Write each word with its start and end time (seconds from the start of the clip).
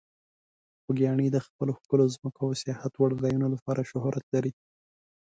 خوږیاڼي 0.83 1.27
د 1.31 1.37
خپلو 1.45 1.71
ښکلو 1.79 2.05
ځمکو 2.15 2.41
او 2.47 2.51
سیاحت 2.61 2.93
وړ 2.95 3.11
ځایونو 3.23 3.47
لپاره 3.55 3.87
شهرت 3.91 4.25
لري. 4.33 4.51